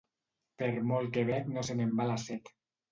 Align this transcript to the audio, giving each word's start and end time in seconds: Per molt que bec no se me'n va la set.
Per 0.61 0.69
molt 0.93 1.13
que 1.19 1.27
bec 1.31 1.55
no 1.55 1.69
se 1.71 1.79
me'n 1.81 1.97
va 2.03 2.11
la 2.15 2.21
set. 2.29 2.55